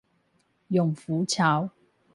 [0.69, 1.69] 永福橋